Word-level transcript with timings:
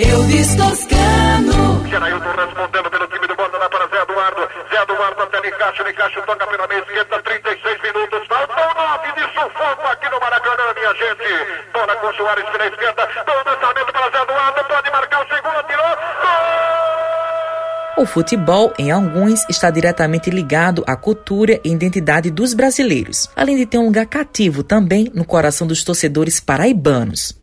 Elvis 0.00 0.56
Toscano. 0.56 1.84
Gerailton 1.86 2.32
respondendo 2.32 2.90
pelo 2.90 3.06
time 3.08 3.26
do 3.26 3.34
lá 3.36 3.68
para 3.68 3.86
Zé 3.88 4.00
Eduardo. 4.00 4.48
Zé 4.70 4.82
Eduardo 4.82 5.22
até 5.22 5.40
Nicacho, 5.42 5.84
Nicacho 5.84 6.22
toca 6.22 6.46
pela 6.46 6.66
meia 6.68 6.78
esquerda, 6.80 7.22
36 7.22 7.82
minutos. 7.82 8.26
Faltam 8.26 8.56
9 8.56 9.12
de 9.12 9.20
sufoco 9.34 9.86
aqui 9.92 10.08
no 10.08 10.18
Maracanã, 10.18 10.72
minha 10.74 10.94
gente. 10.94 11.28
Bola 11.74 11.94
com 11.96 12.12
Soares 12.14 12.48
pela 12.48 12.66
esquerda. 12.66 13.08
Bom 13.26 13.42
lançamento 13.44 13.92
para 13.92 14.10
Zé 14.10 14.22
Eduardo. 14.22 14.64
Pode 14.64 14.90
marcar 14.90 15.20
o 15.20 15.28
segundo, 15.28 15.62
tirou. 15.68 15.96
O 17.98 18.06
futebol, 18.06 18.72
em 18.78 18.90
alguns, 18.90 19.44
está 19.50 19.70
diretamente 19.70 20.30
ligado 20.30 20.82
à 20.86 20.96
cultura 20.96 21.60
e 21.62 21.70
identidade 21.70 22.30
dos 22.30 22.54
brasileiros, 22.54 23.28
além 23.36 23.56
de 23.56 23.66
ter 23.66 23.76
um 23.76 23.84
lugar 23.84 24.06
cativo 24.06 24.62
também 24.62 25.12
no 25.14 25.26
coração 25.26 25.66
dos 25.66 25.84
torcedores 25.84 26.40
paraibanos. 26.40 27.39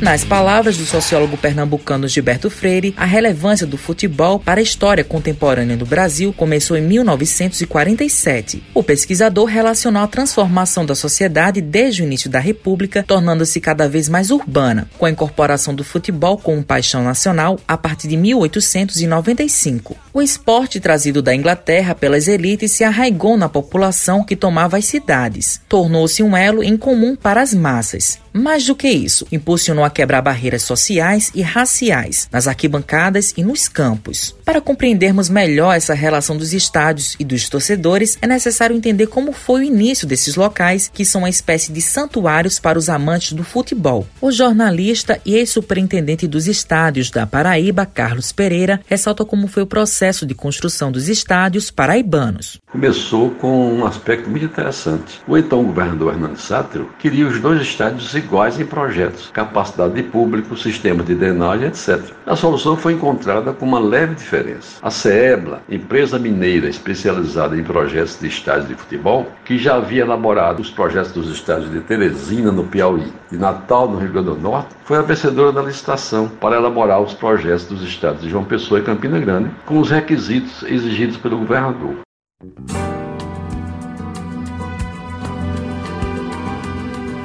Nas 0.00 0.24
palavras 0.24 0.76
do 0.76 0.86
sociólogo 0.86 1.36
pernambucano 1.36 2.06
Gilberto 2.06 2.48
Freire, 2.48 2.94
a 2.96 3.04
relevância 3.04 3.66
do 3.66 3.76
futebol 3.76 4.38
para 4.38 4.60
a 4.60 4.62
história 4.62 5.02
contemporânea 5.02 5.76
do 5.76 5.84
Brasil 5.84 6.32
começou 6.32 6.76
em 6.76 6.82
1947. 6.82 8.62
O 8.72 8.84
pesquisador 8.84 9.46
relacionou 9.46 10.00
a 10.00 10.06
transformação 10.06 10.86
da 10.86 10.94
sociedade 10.94 11.60
desde 11.60 12.02
o 12.02 12.06
início 12.06 12.30
da 12.30 12.38
República, 12.38 13.02
tornando-se 13.02 13.60
cada 13.60 13.88
vez 13.88 14.08
mais 14.08 14.30
urbana, 14.30 14.88
com 14.96 15.04
a 15.04 15.10
incorporação 15.10 15.74
do 15.74 15.82
futebol 15.82 16.38
como 16.38 16.62
paixão 16.62 17.02
nacional 17.02 17.58
a 17.66 17.76
partir 17.76 18.06
de 18.06 18.16
1895. 18.16 19.96
O 20.14 20.22
esporte 20.22 20.78
trazido 20.78 21.20
da 21.20 21.34
Inglaterra 21.34 21.92
pelas 21.92 22.28
elites 22.28 22.70
se 22.70 22.84
arraigou 22.84 23.36
na 23.36 23.48
população 23.48 24.22
que 24.22 24.36
tomava 24.36 24.76
as 24.76 24.84
cidades. 24.84 25.60
Tornou-se 25.68 26.22
um 26.22 26.36
elo 26.36 26.62
em 26.62 26.76
comum 26.76 27.16
para 27.16 27.42
as 27.42 27.52
massas. 27.52 28.20
Mais 28.32 28.64
do 28.64 28.76
que 28.76 28.88
isso, 28.88 29.26
impulsionou 29.32 29.84
a 29.88 29.90
quebrar 29.90 30.22
barreiras 30.22 30.62
sociais 30.62 31.30
e 31.34 31.42
raciais 31.42 32.28
nas 32.30 32.46
arquibancadas 32.46 33.34
e 33.36 33.42
nos 33.42 33.68
campos. 33.68 34.34
Para 34.44 34.60
compreendermos 34.60 35.28
melhor 35.28 35.74
essa 35.74 35.94
relação 35.94 36.36
dos 36.36 36.52
estádios 36.52 37.16
e 37.18 37.24
dos 37.24 37.48
torcedores, 37.48 38.16
é 38.22 38.26
necessário 38.26 38.76
entender 38.76 39.08
como 39.08 39.32
foi 39.32 39.62
o 39.62 39.64
início 39.64 40.06
desses 40.06 40.36
locais, 40.36 40.90
que 40.92 41.04
são 41.04 41.22
uma 41.22 41.28
espécie 41.28 41.72
de 41.72 41.82
santuários 41.82 42.58
para 42.58 42.78
os 42.78 42.88
amantes 42.88 43.32
do 43.32 43.44
futebol. 43.44 44.06
O 44.20 44.30
jornalista 44.30 45.20
e 45.24 45.34
ex-superintendente 45.34 46.26
dos 46.26 46.46
estádios 46.46 47.10
da 47.10 47.26
Paraíba, 47.26 47.84
Carlos 47.84 48.32
Pereira, 48.32 48.80
ressalta 48.86 49.24
como 49.24 49.48
foi 49.48 49.62
o 49.62 49.66
processo 49.66 50.24
de 50.24 50.34
construção 50.34 50.92
dos 50.92 51.08
estádios 51.08 51.70
paraibanos. 51.70 52.60
Começou 52.78 53.30
com 53.30 53.74
um 53.74 53.84
aspecto 53.84 54.30
muito 54.30 54.44
interessante. 54.44 55.20
O 55.26 55.36
então 55.36 55.64
governador 55.64 56.12
Hernando 56.12 56.36
Sátiro 56.36 56.88
queria 56.96 57.26
os 57.26 57.40
dois 57.40 57.60
estádios 57.60 58.14
iguais 58.14 58.60
em 58.60 58.64
projetos, 58.64 59.32
capacidade 59.32 59.94
de 59.94 60.04
público, 60.04 60.56
sistema 60.56 61.02
de 61.02 61.16
drenagem, 61.16 61.66
etc. 61.66 62.00
A 62.24 62.36
solução 62.36 62.76
foi 62.76 62.92
encontrada 62.92 63.52
com 63.52 63.66
uma 63.66 63.80
leve 63.80 64.14
diferença. 64.14 64.78
A 64.80 64.92
CEBLA, 64.92 65.60
empresa 65.68 66.20
mineira 66.20 66.68
especializada 66.68 67.56
em 67.56 67.64
projetos 67.64 68.20
de 68.20 68.28
estádios 68.28 68.68
de 68.68 68.76
futebol, 68.76 69.26
que 69.44 69.58
já 69.58 69.74
havia 69.74 70.02
elaborado 70.02 70.60
os 70.60 70.70
projetos 70.70 71.10
dos 71.10 71.28
estádios 71.32 71.72
de 71.72 71.80
Teresina, 71.80 72.52
no 72.52 72.62
Piauí, 72.62 73.12
de 73.28 73.36
Natal, 73.36 73.90
no 73.90 73.98
Rio 73.98 74.12
Grande 74.12 74.28
do 74.28 74.36
Norte, 74.36 74.68
foi 74.84 74.98
a 74.98 75.02
vencedora 75.02 75.50
da 75.50 75.62
licitação 75.62 76.28
para 76.28 76.54
elaborar 76.54 77.02
os 77.02 77.12
projetos 77.12 77.66
dos 77.66 77.82
estádios 77.82 78.22
de 78.22 78.30
João 78.30 78.44
Pessoa 78.44 78.78
e 78.78 78.84
Campina 78.84 79.18
Grande, 79.18 79.50
com 79.66 79.80
os 79.80 79.90
requisitos 79.90 80.62
exigidos 80.62 81.16
pelo 81.16 81.38
governador. 81.38 82.06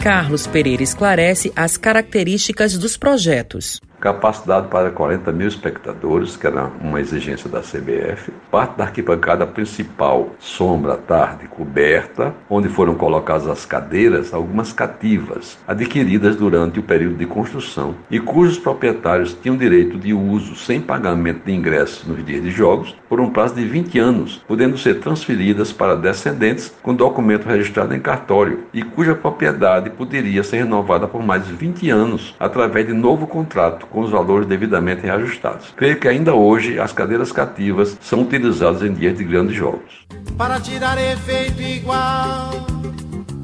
Carlos 0.01 0.47
Pereira 0.47 0.81
esclarece 0.81 1.53
as 1.55 1.77
características 1.77 2.75
dos 2.79 2.97
projetos 2.97 3.79
capacidade 4.03 4.67
para 4.67 4.91
40 4.91 5.31
mil 5.31 5.47
espectadores, 5.47 6.35
que 6.35 6.45
era 6.45 6.69
uma 6.81 6.99
exigência 6.99 7.49
da 7.49 7.61
CBF, 7.61 8.33
parte 8.51 8.77
da 8.77 8.83
arquibancada 8.83 9.47
principal, 9.47 10.31
sombra, 10.39 10.97
tarde, 10.97 11.47
coberta, 11.47 12.35
onde 12.49 12.67
foram 12.67 12.95
colocadas 12.95 13.47
as 13.47 13.65
cadeiras, 13.65 14.33
algumas 14.33 14.73
cativas, 14.73 15.57
adquiridas 15.65 16.35
durante 16.35 16.81
o 16.81 16.83
período 16.83 17.15
de 17.15 17.25
construção 17.25 17.95
e 18.11 18.19
cujos 18.19 18.59
proprietários 18.59 19.37
tinham 19.41 19.55
direito 19.55 19.97
de 19.97 20.13
uso 20.13 20.53
sem 20.57 20.81
pagamento 20.81 21.45
de 21.45 21.53
ingressos 21.53 22.05
nos 22.05 22.25
dias 22.25 22.43
de 22.43 22.51
jogos 22.51 22.93
por 23.07 23.21
um 23.21 23.29
prazo 23.29 23.55
de 23.55 23.63
20 23.63 23.99
anos, 23.99 24.43
podendo 24.45 24.77
ser 24.77 24.99
transferidas 24.99 25.71
para 25.71 25.95
descendentes 25.95 26.75
com 26.83 26.93
documento 26.93 27.45
registrado 27.45 27.95
em 27.95 28.01
cartório 28.01 28.65
e 28.73 28.83
cuja 28.83 29.15
propriedade 29.15 29.89
poderia 29.91 30.43
ser 30.43 30.57
renovada 30.57 31.07
por 31.07 31.23
mais 31.23 31.47
de 31.47 31.53
20 31.53 31.89
anos 31.89 32.35
através 32.37 32.85
de 32.85 32.93
novo 32.93 33.27
contrato 33.27 33.92
com 33.93 34.01
os 34.01 34.09
valores 34.09 34.47
devidamente 34.47 35.03
reajustados. 35.03 35.67
Creio 35.77 35.99
que 35.99 36.07
ainda 36.07 36.33
hoje 36.33 36.79
as 36.79 36.91
cadeiras 36.91 37.31
cativas 37.31 37.95
são 38.01 38.23
utilizadas 38.23 38.81
em 38.81 38.91
dias 38.91 39.15
de 39.15 39.23
grandes 39.23 39.55
jogos. 39.55 40.05
Para 40.35 40.59
tirar 40.59 40.97
efeito 40.97 41.61
igual 41.61 42.65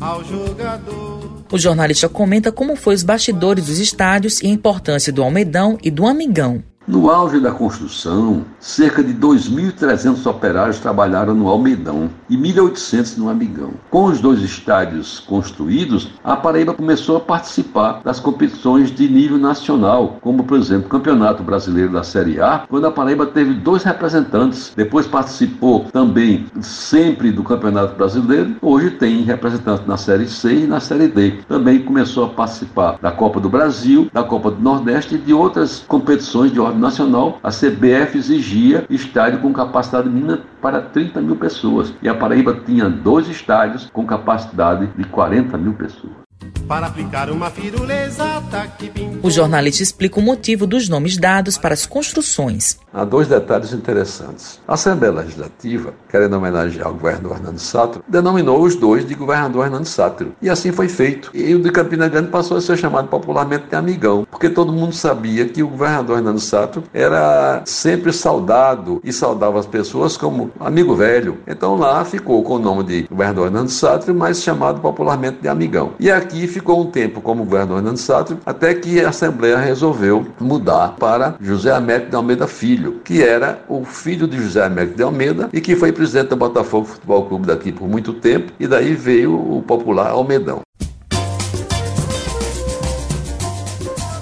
ao 0.02 0.24
jogador. 0.24 1.44
O 1.52 1.58
jornalista 1.58 2.10
comenta 2.10 2.52
como 2.52 2.76
foi 2.76 2.96
os 2.96 3.04
bastidores 3.04 3.68
dos 3.68 3.80
estádios 3.80 4.42
e 4.42 4.48
a 4.48 4.50
importância 4.50 5.14
do 5.14 5.24
Almedão 5.24 5.78
e 5.84 5.92
do 5.92 6.06
Amigão. 6.06 6.64
No 6.90 7.12
auge 7.12 7.40
da 7.40 7.52
construção, 7.52 8.44
cerca 8.60 9.04
de 9.04 9.14
2.300 9.14 10.26
operários 10.26 10.80
trabalharam 10.80 11.36
no 11.36 11.48
Almedão 11.48 12.10
e 12.28 12.36
1.800 12.36 13.16
no 13.16 13.30
Amigão. 13.30 13.74
Com 13.92 14.06
os 14.06 14.20
dois 14.20 14.42
estádios 14.42 15.20
construídos, 15.20 16.10
a 16.24 16.36
Paraíba 16.36 16.74
começou 16.74 17.18
a 17.18 17.20
participar 17.20 18.02
das 18.04 18.20
competições 18.20 18.90
de 18.90 19.08
nível 19.08 19.38
nacional, 19.38 20.18
como 20.20 20.44
por 20.44 20.58
exemplo 20.58 20.88
o 20.88 20.90
Campeonato 20.90 21.44
Brasileiro 21.44 21.92
da 21.92 22.02
Série 22.02 22.42
A, 22.42 22.66
quando 22.68 22.88
a 22.88 22.92
Paraíba 22.92 23.28
teve 23.28 23.54
dois 23.54 23.84
representantes. 23.84 24.74
Depois 24.76 25.06
participou 25.06 25.86
também 25.94 26.48
sempre 26.60 27.32
do 27.32 27.44
Campeonato 27.44 27.96
Brasileiro. 27.96 28.56
Hoje 28.64 28.90
tem 28.90 29.22
representantes 29.22 29.86
na 29.86 29.96
Série 29.96 30.28
C 30.28 30.64
e 30.64 30.66
na 30.66 30.80
Série 30.80 31.08
D. 31.08 31.34
Também 31.48 31.84
começou 31.84 32.26
a 32.26 32.30
participar 32.30 32.98
da 33.00 33.12
Copa 33.12 33.40
do 33.40 33.48
Brasil, 33.48 34.10
da 34.12 34.24
Copa 34.24 34.50
do 34.50 34.60
Nordeste 34.60 35.14
e 35.14 35.20
de 35.20 35.36
outras 35.36 35.86
competições 35.88 36.52
de 36.52 36.60
ordem 36.60 36.79
nacional, 36.80 37.40
a 37.44 37.50
CBF 37.50 38.18
exigia 38.18 38.86
estádio 38.90 39.40
com 39.40 39.54
capacidade 39.54 40.10
mínima 40.10 40.40
para 40.62 40.82
30 40.82 41.22
mil 41.22 41.36
pessoas. 41.36 41.94
E 42.02 42.10
a 42.10 42.16
Paraíba 42.16 42.60
tinha 42.66 42.90
dois 42.90 43.28
estádios 43.28 43.90
com 43.92 44.06
capacidade 44.06 44.88
de 44.96 45.04
40 45.04 45.58
mil 45.58 45.74
pessoas 45.74 46.29
para 46.70 46.86
aplicar 46.86 47.32
uma 47.32 47.50
firuleza 47.50 48.44
que 48.78 48.92
O 49.24 49.32
jornalista 49.32 49.82
explica 49.82 50.20
o 50.20 50.22
motivo 50.22 50.68
dos 50.68 50.88
nomes 50.88 51.18
dados 51.18 51.58
para 51.58 51.74
as 51.74 51.88
construções. 51.88 52.78
Há 52.94 53.04
dois 53.04 53.28
detalhes 53.28 53.74
interessantes. 53.74 54.60
A 54.68 54.74
Assembleia 54.74 55.14
Legislativa, 55.14 55.94
querendo 56.10 56.36
homenagear 56.36 56.90
o 56.90 56.94
governador 56.94 57.38
Hernando 57.38 57.60
Sátiro, 57.60 58.04
denominou 58.08 58.62
os 58.62 58.76
dois 58.76 59.08
de 59.08 59.16
governador 59.16 59.66
Hernando 59.66 59.86
Sátiro. 59.86 60.34
E 60.42 60.50
assim 60.50 60.72
foi 60.72 60.88
feito. 60.88 61.32
E 61.34 61.54
o 61.54 61.62
de 61.62 61.72
Campina 61.72 62.08
Grande 62.08 62.30
passou 62.30 62.58
a 62.58 62.62
ser 62.62 62.78
chamado 62.78 63.08
popularmente 63.08 63.66
de 63.68 63.76
Amigão, 63.76 64.28
porque 64.30 64.50
todo 64.50 64.72
mundo 64.72 64.94
sabia 64.94 65.48
que 65.48 65.64
o 65.64 65.68
governador 65.68 66.18
Hernando 66.18 66.40
Sátiro 66.40 66.84
era 66.94 67.62
sempre 67.66 68.14
saudado 68.14 69.02
e 69.04 69.12
saudava 69.12 69.60
as 69.60 69.66
pessoas 69.66 70.18
como 70.18 70.52
amigo 70.60 70.96
velho. 70.96 71.40
Então 71.48 71.76
lá 71.76 72.06
ficou 72.06 72.44
com 72.44 72.56
o 72.56 72.60
nome 72.60 72.84
de 72.84 73.02
governador 73.04 73.48
Hernando 73.48 73.70
Sátiro, 73.70 74.16
mas 74.16 74.42
chamado 74.42 74.82
popularmente 74.82 75.38
de 75.42 75.48
Amigão. 75.48 75.94
E 76.00 76.10
aqui 76.10 76.48
ficou 76.48 76.59
um 76.68 76.86
tempo 76.86 77.22
como 77.22 77.44
governador 77.44 77.78
Hernando 77.78 77.98
Sátrio, 77.98 78.40
até 78.46 78.74
que 78.74 79.00
a 79.00 79.10
Assembleia 79.10 79.58
resolveu 79.58 80.26
mudar 80.40 80.96
para 81.00 81.36
José 81.40 81.72
Américo 81.72 82.10
de 82.10 82.16
Almeida 82.16 82.48
Filho, 82.48 83.02
que 83.04 83.24
era 83.24 83.64
o 83.68 83.84
filho 83.84 84.28
de 84.28 84.38
José 84.38 84.64
Américo 84.64 84.96
de 84.96 85.04
Almeida 85.04 85.50
e 85.54 85.62
que 85.62 85.76
foi 85.76 85.92
presidente 85.92 86.30
do 86.30 86.36
Botafogo 86.36 86.86
Futebol 86.86 87.26
Clube 87.26 87.48
daqui 87.48 87.72
por 87.72 87.88
muito 87.88 88.14
tempo, 88.14 88.52
e 88.60 88.68
daí 88.68 88.94
veio 88.94 89.36
o 89.36 89.62
popular 89.62 90.10
Almedão. 90.10 90.62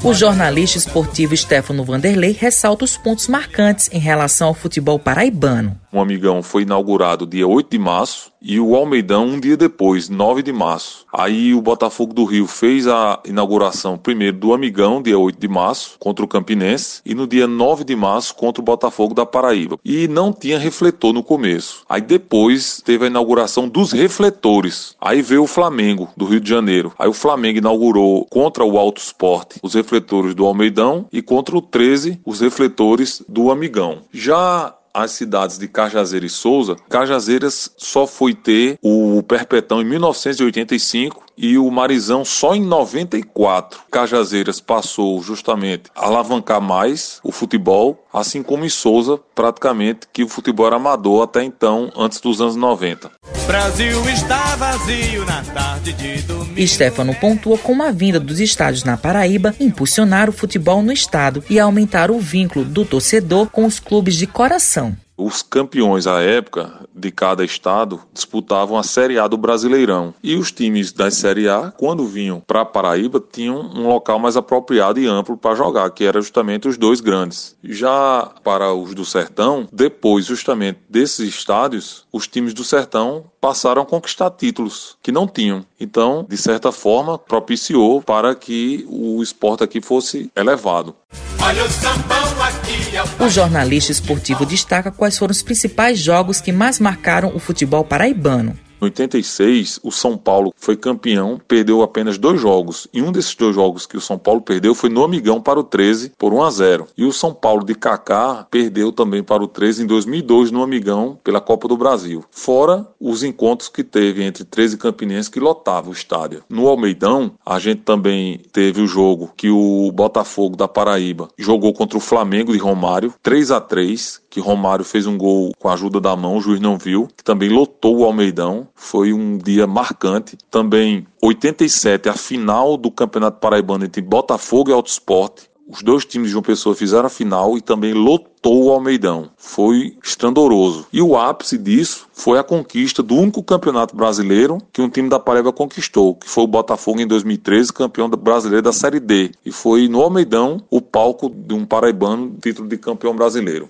O 0.03 0.13
jornalista 0.13 0.77
esportivo 0.77 1.35
Stefano 1.35 1.83
Vanderlei 1.83 2.31
ressalta 2.31 2.85
os 2.85 2.95
pontos 2.95 3.27
marcantes 3.27 3.89
em 3.91 3.99
relação 3.99 4.47
ao 4.47 4.53
futebol 4.53 4.97
paraibano. 4.97 5.77
Um 5.91 5.99
amigão 5.99 6.41
foi 6.41 6.61
inaugurado 6.61 7.25
dia 7.25 7.47
8 7.47 7.71
de 7.71 7.77
março 7.77 8.31
e 8.47 8.61
o 8.61 8.75
Almeidão 8.75 9.25
um 9.25 9.39
dia 9.39 9.57
depois, 9.57 10.07
9 10.07 10.41
de 10.41 10.53
março. 10.53 11.05
Aí 11.11 11.53
o 11.53 11.61
Botafogo 11.61 12.13
do 12.13 12.23
Rio 12.23 12.47
fez 12.47 12.87
a 12.87 13.19
inauguração 13.25 13.97
primeiro 13.97 14.37
do 14.37 14.53
Amigão, 14.53 15.01
dia 15.01 15.19
8 15.19 15.37
de 15.37 15.49
março, 15.49 15.97
contra 15.99 16.23
o 16.23 16.27
Campinense, 16.27 17.01
e 17.05 17.13
no 17.13 17.27
dia 17.27 17.45
9 17.45 17.83
de 17.83 17.95
março 17.95 18.33
contra 18.33 18.61
o 18.61 18.65
Botafogo 18.65 19.13
da 19.13 19.25
Paraíba. 19.25 19.77
E 19.83 20.07
não 20.07 20.31
tinha 20.31 20.57
refletor 20.57 21.11
no 21.11 21.21
começo. 21.21 21.83
Aí 21.89 21.99
depois 21.99 22.81
teve 22.85 23.03
a 23.03 23.07
inauguração 23.07 23.67
dos 23.67 23.91
refletores. 23.91 24.95
Aí 25.01 25.21
veio 25.21 25.43
o 25.43 25.47
Flamengo 25.47 26.09
do 26.15 26.25
Rio 26.25 26.39
de 26.39 26.49
Janeiro. 26.49 26.93
Aí 26.97 27.09
o 27.09 27.13
Flamengo 27.13 27.57
inaugurou 27.57 28.25
contra 28.29 28.63
o 28.63 28.77
Alto 28.77 29.01
Esporte 29.01 29.59
os 29.61 29.73
refletores 29.73 30.33
do 30.33 30.45
Almeidão 30.45 31.05
e 31.11 31.21
contra 31.21 31.57
o 31.57 31.61
13 31.61 32.21
os 32.25 32.39
refletores 32.39 33.21
do 33.27 33.51
Amigão. 33.51 34.03
Já 34.13 34.73
as 34.97 35.11
cidades 35.11 35.59
de 35.59 35.67
Cajazeiras 35.67 36.31
e 36.31 36.35
Souza, 36.35 36.75
Cajazeiras 36.89 37.71
só 37.77 38.07
foi 38.07 38.33
ter 38.33 38.79
o 38.81 39.21
Perpetão 39.21 39.79
em 39.79 39.85
1985 39.85 41.26
e 41.37 41.57
o 41.57 41.69
Marizão 41.69 42.25
só 42.25 42.55
em 42.55 42.61
94. 42.61 43.81
Cajazeiras 43.91 44.59
passou 44.59 45.21
justamente 45.21 45.91
a 45.95 46.07
alavancar 46.07 46.59
mais 46.59 47.19
o 47.23 47.31
futebol, 47.31 48.03
assim 48.11 48.41
como 48.41 48.65
em 48.65 48.69
Souza, 48.69 49.19
praticamente 49.35 50.07
que 50.11 50.23
o 50.23 50.27
futebol 50.27 50.67
era 50.67 50.77
amador 50.77 51.23
até 51.23 51.43
então, 51.43 51.91
antes 51.95 52.19
dos 52.19 52.41
anos 52.41 52.55
90. 52.55 53.11
Brasil 53.45 54.09
está 54.09 54.55
vazio 54.55 55.25
na 55.25 55.41
tarde 55.43 55.93
de 55.93 56.21
domingo. 56.23 56.67
Stefano 56.67 57.15
pontua 57.15 57.57
como 57.57 57.83
a 57.83 57.91
vinda 57.91 58.19
dos 58.19 58.39
estádios 58.39 58.83
na 58.83 58.97
Paraíba 58.97 59.55
impulsionar 59.59 60.29
o 60.29 60.33
futebol 60.33 60.81
no 60.81 60.91
estado 60.91 61.43
e 61.49 61.59
aumentar 61.59 62.11
o 62.11 62.19
vínculo 62.19 62.65
do 62.65 62.83
torcedor 62.83 63.49
com 63.49 63.65
os 63.65 63.79
clubes 63.79 64.15
de 64.15 64.27
coração. 64.27 64.95
Os 65.17 65.41
campeões 65.41 66.05
à 66.05 66.21
época 66.21 66.87
de 66.95 67.09
cada 67.09 67.43
estado 67.43 67.99
disputavam 68.13 68.77
a 68.77 68.83
Série 68.83 69.17
A 69.17 69.27
do 69.27 69.35
Brasileirão. 69.35 70.13
E 70.21 70.35
os 70.35 70.51
times 70.51 70.91
da 70.91 71.09
Série 71.09 71.49
A, 71.49 71.73
quando 71.75 72.05
vinham 72.05 72.39
para 72.39 72.63
Paraíba, 72.63 73.19
tinham 73.19 73.59
um 73.59 73.87
local 73.87 74.19
mais 74.19 74.37
apropriado 74.37 74.99
e 74.99 75.07
amplo 75.07 75.35
para 75.35 75.55
jogar, 75.55 75.89
que 75.89 76.03
era 76.03 76.21
justamente 76.21 76.67
os 76.67 76.77
dois 76.77 77.01
grandes. 77.01 77.55
Já 77.63 78.31
para 78.43 78.71
os 78.73 78.93
do 78.93 79.03
Sertão, 79.03 79.67
depois 79.73 80.25
justamente 80.25 80.79
desses 80.87 81.27
estádios, 81.27 82.05
os 82.13 82.27
times 82.27 82.53
do 82.53 82.63
Sertão 82.63 83.25
passaram 83.41 83.81
a 83.81 83.85
conquistar 83.85 84.29
títulos 84.29 84.97
que 85.01 85.11
não 85.11 85.27
tinham. 85.27 85.65
Então, 85.79 86.23
de 86.29 86.37
certa 86.37 86.71
forma, 86.71 87.17
propiciou 87.17 88.03
para 88.03 88.35
que 88.35 88.85
o 88.87 89.23
esporte 89.23 89.63
aqui 89.63 89.81
fosse 89.81 90.29
elevado. 90.35 90.93
Olha 91.41 91.63
o 91.63 91.69
sambão 91.69 92.43
aqui. 92.43 92.95
É 92.95 93.23
o 93.23 93.29
jornalista 93.29 93.91
esportivo 93.91 94.45
destaca 94.45 94.91
quais 94.91 95.17
foram 95.17 95.31
os 95.31 95.41
principais 95.41 95.99
jogos 95.99 96.41
que 96.41 96.51
mais 96.51 96.79
marcaram 96.79 97.35
o 97.35 97.39
futebol 97.39 97.83
paraibano. 97.83 98.57
Em 98.79 98.85
86, 98.85 99.79
o 99.81 99.91
São 99.91 100.15
Paulo 100.15 100.53
foi 100.55 100.77
campeão, 100.77 101.41
perdeu 101.47 101.81
apenas 101.81 102.19
dois 102.19 102.39
jogos. 102.39 102.87
E 102.93 103.01
um 103.01 103.11
desses 103.11 103.33
dois 103.33 103.55
jogos 103.55 103.87
que 103.87 103.97
o 103.97 104.01
São 104.01 104.19
Paulo 104.19 104.39
perdeu 104.39 104.75
foi 104.75 104.87
no 104.89 105.03
Amigão 105.03 105.41
para 105.41 105.59
o 105.59 105.63
13 105.63 106.11
por 106.15 106.31
1 106.31 106.43
a 106.43 106.51
0. 106.51 106.87
E 106.95 107.03
o 107.03 107.11
São 107.11 107.33
Paulo 107.33 107.65
de 107.65 107.73
Kaká 107.73 108.45
perdeu 108.51 108.91
também 108.91 109.23
para 109.23 109.43
o 109.43 109.47
13 109.47 109.83
em 109.83 109.87
2002 109.87 110.51
no 110.51 110.61
Amigão 110.61 111.17
pela 111.23 111.41
Copa 111.41 111.67
do 111.67 111.75
Brasil. 111.75 112.23
Fora 112.29 112.87
os 112.99 113.23
encontros 113.23 113.67
que 113.67 113.83
teve 113.83 114.23
entre 114.23 114.43
13 114.43 114.75
e 114.75 114.77
Campinense 114.77 115.31
que 115.31 115.39
lotava 115.39 115.89
o 115.89 115.93
estádio. 115.93 116.43
No 116.47 116.67
Almeidão, 116.67 117.31
a 117.43 117.57
gente 117.57 117.81
também 117.81 118.39
teve 118.51 118.79
o 118.79 118.87
jogo 118.87 119.31
que 119.35 119.49
o 119.49 119.91
Botafogo 119.91 120.55
da 120.55 120.67
Paraíba 120.67 121.29
jogou 121.35 121.73
contra 121.73 121.97
o 121.97 122.01
Flamengo 122.01 122.51
de 122.51 122.59
Romário, 122.59 123.11
3 123.23 123.49
a 123.49 123.59
3 123.59 124.21
que 124.29 124.41
Romário 124.41 124.85
fez 124.85 125.07
um 125.07 125.17
gol 125.17 125.51
com 125.57 125.67
a 125.67 125.73
ajuda 125.73 125.99
da 125.99 126.15
mão, 126.15 126.37
o 126.37 126.41
juiz 126.41 126.59
não 126.59 126.77
viu, 126.77 127.07
que 127.17 127.23
também 127.23 127.49
lotou 127.49 127.97
o 127.97 128.05
Almeidão. 128.05 128.66
Foi 128.77 129.11
um 129.11 129.37
dia 129.37 129.67
marcante. 129.67 130.37
Também 130.49 131.05
87, 131.21 132.07
a 132.07 132.13
final 132.13 132.77
do 132.77 132.91
Campeonato 132.91 133.39
Paraibano 133.39 133.83
entre 133.83 134.01
Botafogo 134.01 134.69
e 134.69 134.73
Alto 134.73 134.89
Esporte. 134.89 135.49
Os 135.69 135.83
dois 135.83 136.05
times 136.05 136.27
de 136.27 136.31
João 136.31 136.43
Pessoa 136.43 136.73
fizeram 136.73 137.07
a 137.07 137.09
final 137.09 137.57
e 137.57 137.61
também 137.61 137.93
lotou 137.93 138.63
o 138.63 138.71
Almeidão. 138.71 139.29
Foi 139.35 139.97
estrandoroso. 140.01 140.87
E 140.93 141.01
o 141.01 141.17
ápice 141.17 141.57
disso 141.57 142.07
foi 142.13 142.39
a 142.39 142.43
conquista 142.43 143.03
do 143.03 143.15
único 143.15 143.43
campeonato 143.43 143.93
brasileiro 143.93 144.59
que 144.71 144.81
um 144.81 144.89
time 144.89 145.09
da 145.09 145.19
Paraíba 145.19 145.51
conquistou, 145.51 146.15
que 146.15 146.29
foi 146.29 146.45
o 146.45 146.47
Botafogo 146.47 147.01
em 147.01 147.07
2013, 147.07 147.73
campeão 147.73 148.07
brasileiro 148.07 148.61
da 148.61 148.71
Série 148.71 149.01
D. 149.01 149.31
E 149.45 149.51
foi 149.51 149.89
no 149.89 150.01
Almeidão 150.01 150.61
o 150.69 150.79
palco 150.79 151.29
de 151.29 151.53
um 151.53 151.65
paraibano 151.65 152.33
título 152.41 152.69
de 152.69 152.77
campeão 152.77 153.13
brasileiro. 153.13 153.67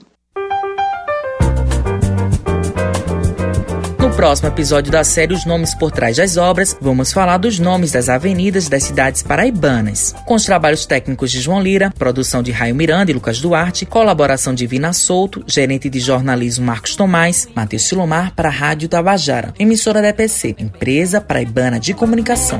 Próximo 4.18 4.48
episódio 4.48 4.92
da 4.92 5.04
série 5.04 5.32
Os 5.32 5.46
Nomes 5.46 5.76
por 5.76 5.92
Trás 5.92 6.18
das 6.18 6.38
Obras, 6.38 6.76
vamos 6.82 7.14
falar 7.14 7.38
dos 7.38 7.60
nomes 7.60 7.92
das 7.92 8.10
avenidas 8.10 8.68
das 8.68 8.82
cidades 8.82 9.22
paraibanas. 9.22 10.16
Com 10.26 10.34
os 10.34 10.44
trabalhos 10.44 10.88
técnicos 10.88 11.32
de 11.32 11.40
João 11.40 11.62
Lira, 11.62 11.94
produção 12.00 12.42
de 12.42 12.52
Raio 12.52 12.74
Miranda 12.74 13.12
e 13.12 13.14
Lucas 13.14 13.40
Duarte, 13.40 13.86
colaboração 13.86 14.56
de 14.56 14.66
Vina 14.66 14.92
Souto, 14.92 15.44
gerente 15.46 15.88
de 15.88 16.00
jornalismo 16.00 16.66
Marcos 16.66 16.96
Tomás, 16.96 17.48
Matheus 17.54 17.84
Silomar 17.84 18.34
para 18.36 18.50
a 18.50 18.52
Rádio 18.52 18.90
Tabajara, 18.90 19.54
emissora 19.60 20.02
da 20.02 20.10
EPC, 20.10 20.56
empresa 20.58 21.22
paraibana 21.22 21.80
de 21.80 21.94
comunicação. 21.94 22.60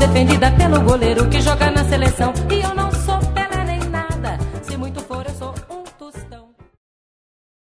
Defendida 0.00 0.50
pelo 0.50 0.80
goleiro 0.80 1.28
que 1.28 1.40
joga 1.40 1.70
na 1.70 1.84
seleção 1.84 2.32